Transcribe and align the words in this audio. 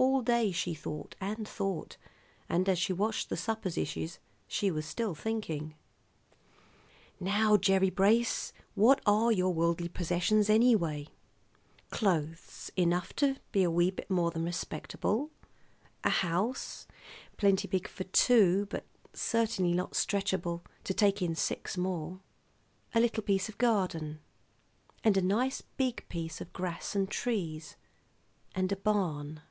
All 0.00 0.22
day 0.22 0.52
she 0.52 0.74
thought 0.74 1.16
and 1.20 1.46
thought; 1.48 1.96
and, 2.48 2.68
as 2.68 2.78
she 2.78 2.92
washed 2.92 3.30
the 3.30 3.36
supper 3.36 3.68
dishes, 3.68 4.20
she 4.46 4.70
was 4.70 4.86
still 4.86 5.12
thinking: 5.12 5.74
"Now, 7.18 7.56
Gerry 7.56 7.90
Brace, 7.90 8.52
what 8.76 9.00
are 9.06 9.32
your 9.32 9.52
worldly 9.52 9.88
possessions, 9.88 10.48
anyway? 10.48 11.08
Clothes 11.90 12.70
enough 12.76 13.12
to 13.16 13.38
be 13.50 13.64
a 13.64 13.72
wee 13.72 13.90
bit 13.90 14.08
more 14.08 14.30
than 14.30 14.44
respectable, 14.44 15.30
a 16.04 16.10
house 16.10 16.86
plenty 17.36 17.66
big 17.66 17.88
for 17.88 18.04
two, 18.04 18.66
but 18.70 18.84
certainly 19.12 19.72
not 19.74 19.94
stretchable 19.96 20.62
to 20.84 20.94
take 20.94 21.20
in 21.20 21.34
six 21.34 21.76
more, 21.76 22.20
a 22.94 23.00
little 23.00 23.24
piece 23.24 23.48
of 23.48 23.58
garden, 23.58 24.20
and 25.02 25.16
a 25.16 25.22
nice 25.22 25.60
big 25.60 26.08
piece 26.08 26.40
of 26.40 26.52
grass 26.52 26.94
and 26.94 27.10
trees, 27.10 27.74
and 28.54 28.70
a 28.70 28.76
barn. 28.76 29.42